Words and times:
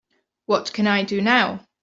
what 0.47 0.73
can 0.73 0.87
I 0.87 1.03
do 1.03 1.21
now? 1.21 1.63